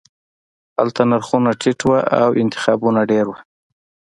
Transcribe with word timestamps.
هلته 0.77 1.01
نرخونه 1.09 1.51
ټیټ 1.61 1.79
وو 1.85 1.97
او 2.21 2.29
انتخابونه 2.41 3.01
ډیر 3.11 3.25
وو 3.27 3.37